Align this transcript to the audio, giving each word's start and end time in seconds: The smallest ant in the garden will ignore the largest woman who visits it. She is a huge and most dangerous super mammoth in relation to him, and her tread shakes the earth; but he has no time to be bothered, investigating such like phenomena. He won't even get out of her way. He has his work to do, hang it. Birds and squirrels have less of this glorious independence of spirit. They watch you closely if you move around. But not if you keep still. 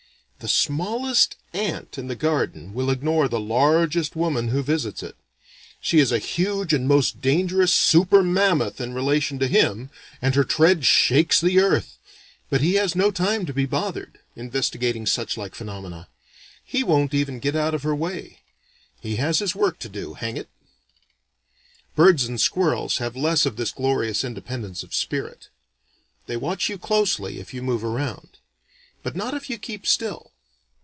The 0.43 0.47
smallest 0.47 1.35
ant 1.53 1.99
in 1.99 2.07
the 2.07 2.15
garden 2.15 2.73
will 2.73 2.89
ignore 2.89 3.27
the 3.27 3.39
largest 3.39 4.15
woman 4.15 4.47
who 4.47 4.63
visits 4.63 5.03
it. 5.03 5.15
She 5.79 5.99
is 5.99 6.11
a 6.11 6.17
huge 6.17 6.73
and 6.73 6.87
most 6.87 7.21
dangerous 7.21 7.71
super 7.71 8.23
mammoth 8.23 8.81
in 8.81 8.91
relation 8.95 9.37
to 9.37 9.47
him, 9.47 9.91
and 10.19 10.33
her 10.33 10.43
tread 10.43 10.83
shakes 10.83 11.39
the 11.39 11.59
earth; 11.59 11.99
but 12.49 12.59
he 12.61 12.73
has 12.73 12.95
no 12.95 13.11
time 13.11 13.45
to 13.45 13.53
be 13.53 13.67
bothered, 13.67 14.17
investigating 14.35 15.05
such 15.05 15.37
like 15.37 15.53
phenomena. 15.53 16.07
He 16.65 16.83
won't 16.83 17.13
even 17.13 17.37
get 17.37 17.55
out 17.55 17.75
of 17.75 17.83
her 17.83 17.93
way. 17.93 18.39
He 18.99 19.17
has 19.17 19.37
his 19.37 19.53
work 19.53 19.77
to 19.77 19.89
do, 19.89 20.15
hang 20.15 20.37
it. 20.37 20.49
Birds 21.95 22.25
and 22.25 22.41
squirrels 22.41 22.97
have 22.97 23.15
less 23.15 23.45
of 23.45 23.57
this 23.57 23.69
glorious 23.71 24.23
independence 24.23 24.81
of 24.81 24.95
spirit. 24.95 25.49
They 26.25 26.35
watch 26.35 26.67
you 26.67 26.79
closely 26.79 27.39
if 27.39 27.53
you 27.53 27.61
move 27.61 27.83
around. 27.83 28.39
But 29.03 29.15
not 29.15 29.35
if 29.35 29.47
you 29.47 29.59
keep 29.59 29.85
still. 29.85 30.31